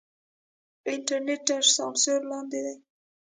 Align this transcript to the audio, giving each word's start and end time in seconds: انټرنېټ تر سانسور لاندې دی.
انټرنېټ 0.91 1.41
تر 1.49 1.63
سانسور 1.75 2.19
لاندې 2.31 2.59
دی. 2.65 2.75